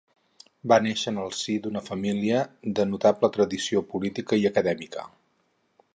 Va 0.71 0.77
néixer 0.85 1.11
en 1.11 1.19
el 1.23 1.29
si 1.39 1.57
d'una 1.65 1.83
família 1.89 2.41
de 2.81 2.85
notable 2.95 3.31
tradició 3.39 3.87
política 3.93 4.41
i 4.45 4.49
acadèmica. 4.55 5.07